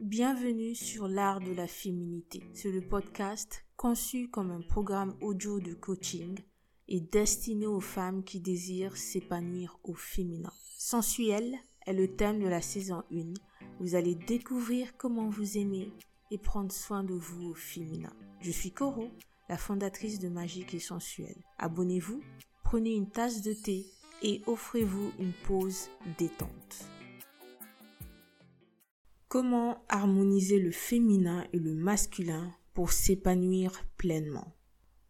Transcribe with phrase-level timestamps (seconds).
[0.00, 2.42] bienvenue sur l'art de la féminité.
[2.54, 6.38] C'est le podcast conçu comme un programme audio de coaching
[6.88, 10.52] et destiné aux femmes qui désirent s'épanouir au féminin.
[10.78, 11.54] Sensuel
[11.86, 13.34] est le thème de la saison 1.
[13.78, 15.92] Vous allez découvrir comment vous aimer
[16.30, 18.12] et prendre soin de vous au féminin.
[18.40, 19.10] Je suis Coro,
[19.50, 21.36] la fondatrice de Magique et Sensuel.
[21.58, 22.22] Abonnez-vous,
[22.64, 23.84] prenez une tasse de thé
[24.22, 26.86] et offrez-vous une pause détente.
[29.30, 34.56] Comment harmoniser le féminin et le masculin pour s'épanouir pleinement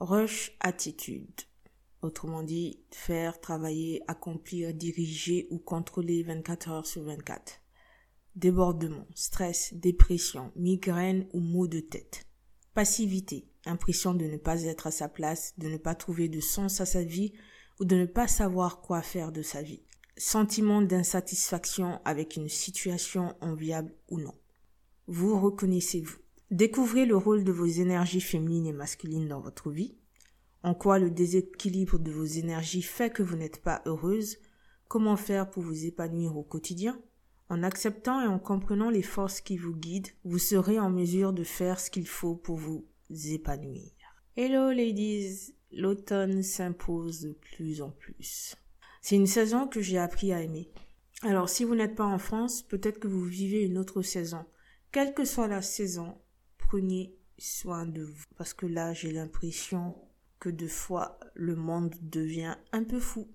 [0.00, 1.42] Rush attitude.
[2.02, 7.60] Autrement dit, faire, travailler, accomplir, diriger ou contrôler 24 heures sur 24.
[8.34, 12.24] Débordement, stress, dépression, migraine ou maux de tête.
[12.74, 16.80] Passivité, impression de ne pas être à sa place, de ne pas trouver de sens
[16.80, 17.34] à sa vie
[17.78, 19.84] ou de ne pas savoir quoi faire de sa vie
[20.18, 24.34] sentiment d'insatisfaction avec une situation enviable ou non.
[25.06, 26.18] Vous reconnaissez-vous?
[26.50, 29.96] Découvrez le rôle de vos énergies féminines et masculines dans votre vie,
[30.62, 34.38] en quoi le déséquilibre de vos énergies fait que vous n'êtes pas heureuse,
[34.88, 37.00] comment faire pour vous épanouir au quotidien?
[37.48, 41.44] En acceptant et en comprenant les forces qui vous guident, vous serez en mesure de
[41.44, 43.92] faire ce qu'il faut pour vous épanouir.
[44.36, 48.56] Hello ladies, l'automne s'impose de plus en plus.
[49.08, 50.68] C'est une saison que j'ai appris à aimer.
[51.22, 54.44] Alors si vous n'êtes pas en France, peut-être que vous vivez une autre saison.
[54.92, 56.18] Quelle que soit la saison,
[56.58, 58.24] prenez soin de vous.
[58.36, 59.94] Parce que là, j'ai l'impression
[60.40, 63.26] que de fois, le monde devient un peu fou.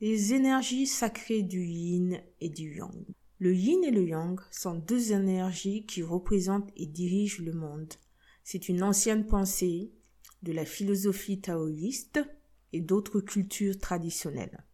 [0.00, 3.04] Les énergies sacrées du yin et du yang.
[3.38, 7.92] Le yin et le yang sont deux énergies qui représentent et dirigent le monde.
[8.44, 9.92] C'est une ancienne pensée
[10.42, 12.20] de la philosophie taoïste
[12.72, 14.64] et d'autres cultures traditionnelles.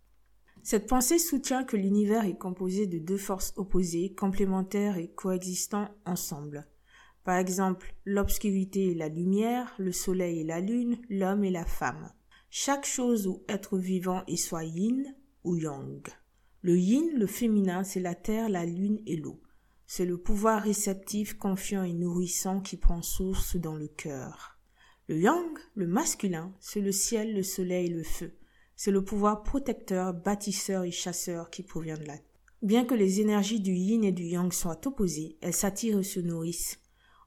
[0.64, 6.68] Cette pensée soutient que l'univers est composé de deux forces opposées, complémentaires et coexistant ensemble.
[7.24, 12.12] Par exemple, l'obscurité et la lumière, le soleil et la lune, l'homme et la femme.
[12.48, 15.04] Chaque chose ou être vivant est soit yin
[15.42, 16.06] ou yang.
[16.62, 19.40] Le yin, le féminin, c'est la terre, la lune et l'eau.
[19.86, 24.60] C'est le pouvoir réceptif, confiant et nourrissant qui prend source dans le cœur.
[25.08, 28.32] Le yang, le masculin, c'est le ciel, le soleil et le feu.
[28.84, 32.16] C'est le pouvoir protecteur, bâtisseur et chasseur qui provient de là.
[32.62, 36.18] Bien que les énergies du yin et du yang soient opposées, elles s'attirent et se
[36.18, 36.80] nourrissent.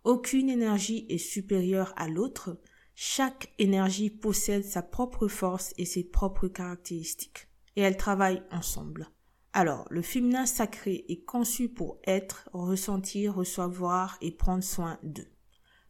[0.04, 2.60] Aucune énergie est supérieure à l'autre,
[2.94, 9.08] chaque énergie possède sa propre force et ses propres caractéristiques, et elles travaillent ensemble.
[9.54, 15.32] Alors, le féminin sacré est conçu pour être, ressentir, recevoir et prendre soin d'eux.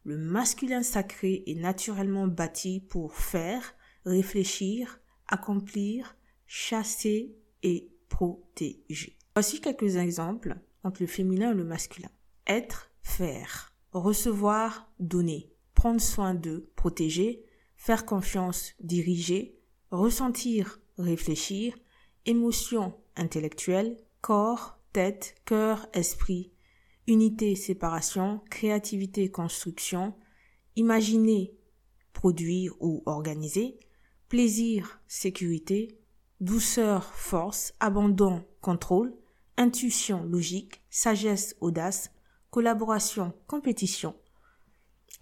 [0.04, 3.74] Le masculin sacré est naturellement bâti pour faire,
[4.04, 6.16] réfléchir, accomplir,
[6.46, 9.16] chasser et protéger.
[9.34, 12.10] Voici quelques exemples entre le féminin et le masculin.
[12.46, 13.72] Être, faire.
[13.92, 15.52] Recevoir, donner.
[15.74, 17.44] Prendre soin de, protéger.
[17.76, 19.58] Faire confiance, diriger.
[19.90, 21.76] Ressentir, réfléchir.
[22.24, 23.96] Émotion, intellectuelle.
[24.20, 26.52] Corps, tête, cœur, esprit.
[27.06, 28.40] Unité, séparation.
[28.50, 30.14] Créativité, construction.
[30.76, 31.54] Imaginer,
[32.12, 33.78] produire ou organiser
[34.28, 35.98] plaisir, sécurité,
[36.40, 39.14] douceur, force, abandon, contrôle,
[39.56, 42.10] intuition, logique, sagesse, audace,
[42.50, 44.14] collaboration, compétition,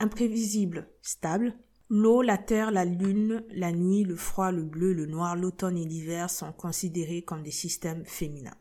[0.00, 1.54] imprévisible, stable,
[1.90, 5.84] l'eau, la terre, la lune, la nuit, le froid, le bleu, le noir, l'automne et
[5.84, 8.56] l'hiver sont considérés comme des systèmes féminins.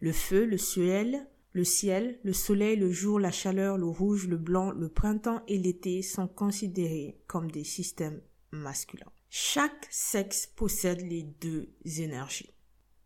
[0.00, 4.36] Le feu, le ciel, le ciel, le soleil, le jour, la chaleur, le rouge, le
[4.36, 9.12] blanc, le printemps et l'été sont considérés comme des systèmes masculins.
[9.36, 12.54] Chaque sexe possède les deux énergies.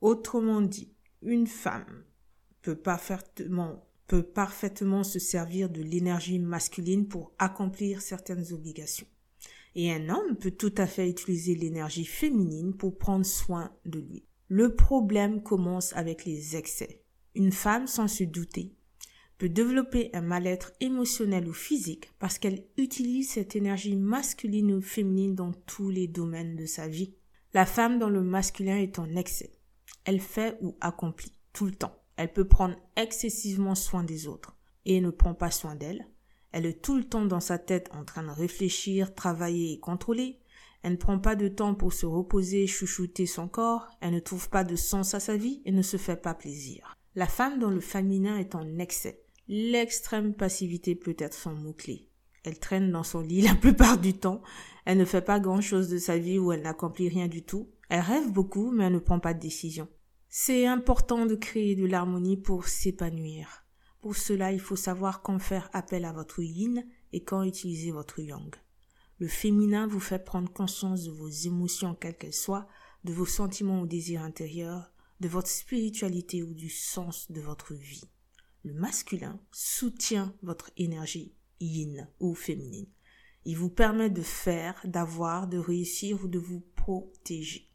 [0.02, 2.04] Autrement dit, une femme
[2.60, 3.82] peut parfaitement,
[5.04, 9.06] se servir de l'énergie masculine pour accomplir certaines obligations.
[9.74, 14.26] Et un homme peut tout à fait utiliser l'énergie féminine pour prendre soin de lui.
[14.48, 17.06] Le problème commence avec les excès.
[17.36, 18.76] Une femme, sans se douter,
[19.38, 25.34] peut développer un mal-être émotionnel ou physique parce qu'elle utilise cette énergie masculine ou féminine
[25.34, 27.14] dans tous les domaines de sa vie.
[27.54, 29.52] La femme dans le masculin est en excès.
[30.04, 31.94] Elle fait ou accomplit tout le temps.
[32.16, 36.08] Elle peut prendre excessivement soin des autres et ne prend pas soin d'elle.
[36.50, 40.40] Elle est tout le temps dans sa tête en train de réfléchir, travailler et contrôler.
[40.82, 43.88] Elle ne prend pas de temps pour se reposer, chouchouter son corps.
[44.00, 46.96] Elle ne trouve pas de sens à sa vie et ne se fait pas plaisir.
[47.14, 49.22] La femme dans le féminin est en excès.
[49.50, 52.06] L'extrême passivité peut être son mot-clé.
[52.44, 54.42] Elle traîne dans son lit la plupart du temps.
[54.84, 57.70] Elle ne fait pas grand-chose de sa vie ou elle n'accomplit rien du tout.
[57.88, 59.88] Elle rêve beaucoup, mais elle ne prend pas de décision.
[60.28, 63.64] C'est important de créer de l'harmonie pour s'épanouir.
[64.02, 68.20] Pour cela, il faut savoir quand faire appel à votre yin et quand utiliser votre
[68.20, 68.54] yang.
[69.18, 72.68] Le féminin vous fait prendre conscience de vos émotions, quelles qu'elles soient,
[73.04, 78.04] de vos sentiments ou désirs intérieurs, de votre spiritualité ou du sens de votre vie.
[78.72, 82.88] Masculin soutient votre énergie yin ou féminine.
[83.44, 87.68] Il vous permet de faire, d'avoir, de réussir ou de vous protéger.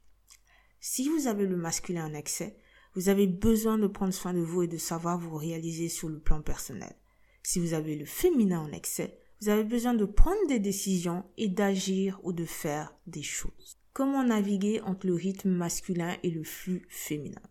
[0.80, 2.58] Si vous avez le masculin en excès,
[2.96, 6.20] vous avez besoin de prendre soin de vous et de savoir vous réaliser sur le
[6.20, 6.96] plan personnel.
[7.42, 11.50] Si vous avez le féminin en excès, vous avez besoin de prendre des décisions et
[11.50, 13.78] d'agir ou de faire des choses.
[13.94, 17.42] Comment naviguer entre le rythme masculin et le flux féminin?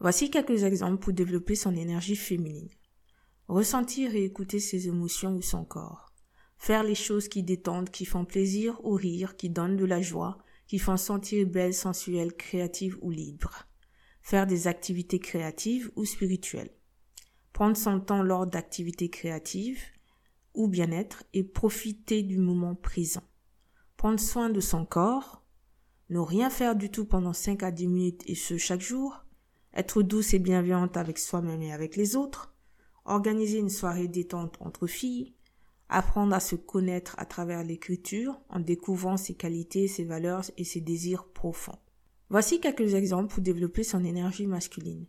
[0.00, 2.68] Voici quelques exemples pour développer son énergie féminine.
[3.48, 6.12] Ressentir et écouter ses émotions ou son corps.
[6.56, 10.38] Faire les choses qui détendent, qui font plaisir ou rire, qui donnent de la joie,
[10.66, 13.66] qui font sentir belle, sensuelle, créative ou libre.
[14.22, 16.74] Faire des activités créatives ou spirituelles,
[17.52, 19.82] prendre son temps lors d'activités créatives
[20.54, 23.24] ou bien-être et profiter du moment présent,
[23.98, 25.44] prendre soin de son corps,
[26.08, 29.26] ne rien faire du tout pendant 5 à 10 minutes et ce chaque jour,
[29.74, 32.53] être douce et bienveillante avec soi-même et avec les autres,
[33.04, 35.34] organiser une soirée détente entre filles,
[35.88, 40.80] apprendre à se connaître à travers l'écriture en découvrant ses qualités, ses valeurs et ses
[40.80, 41.78] désirs profonds.
[42.30, 45.06] Voici quelques exemples pour développer son énergie masculine.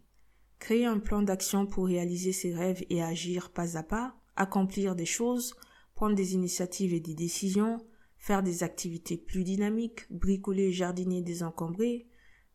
[0.60, 5.06] Créer un plan d'action pour réaliser ses rêves et agir pas à pas, accomplir des
[5.06, 5.56] choses,
[5.96, 7.78] prendre des initiatives et des décisions,
[8.18, 12.08] faire des activités plus dynamiques, bricoler, jardiner, désencombrer,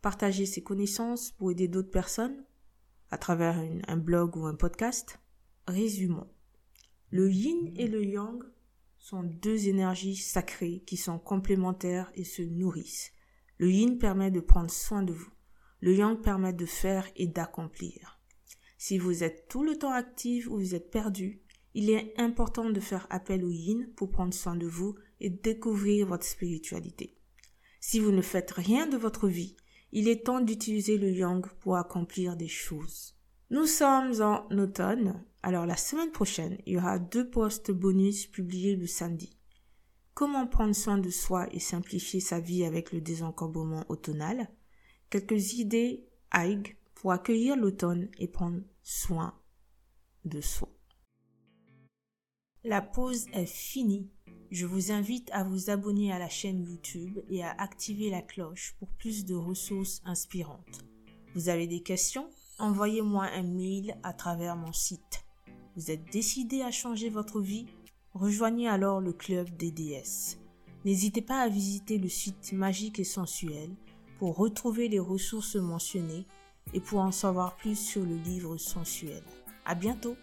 [0.02, 2.44] partager ses connaissances pour aider d'autres personnes
[3.10, 3.58] à travers
[3.88, 5.18] un blog ou un podcast.
[5.70, 6.26] Résumons.
[7.10, 8.42] Le yin et le yang
[8.98, 13.12] sont deux énergies sacrées qui sont complémentaires et se nourrissent.
[13.58, 15.30] Le yin permet de prendre soin de vous.
[15.80, 18.18] Le yang permet de faire et d'accomplir.
[18.78, 21.40] Si vous êtes tout le temps actif ou vous êtes perdu,
[21.74, 26.08] il est important de faire appel au yin pour prendre soin de vous et découvrir
[26.08, 27.16] votre spiritualité.
[27.78, 29.56] Si vous ne faites rien de votre vie,
[29.92, 33.14] il est temps d'utiliser le yang pour accomplir des choses.
[33.52, 38.76] Nous sommes en automne, alors la semaine prochaine, il y aura deux postes bonus publiés
[38.76, 39.36] le samedi.
[40.14, 44.48] Comment prendre soin de soi et simplifier sa vie avec le désencombrement automnal?
[45.08, 49.36] Quelques idées AIG pour accueillir l'automne et prendre soin
[50.24, 50.68] de soi.
[52.62, 54.12] La pause est finie.
[54.52, 58.76] Je vous invite à vous abonner à la chaîne YouTube et à activer la cloche
[58.78, 60.84] pour plus de ressources inspirantes.
[61.34, 62.30] Vous avez des questions?
[62.60, 65.24] Envoyez-moi un mail à travers mon site.
[65.76, 67.64] Vous êtes décidé à changer votre vie?
[68.12, 70.38] Rejoignez alors le club des déesses.
[70.84, 73.70] N'hésitez pas à visiter le site magique et sensuel
[74.18, 76.26] pour retrouver les ressources mentionnées
[76.74, 79.22] et pour en savoir plus sur le livre sensuel.
[79.64, 80.16] À bientôt!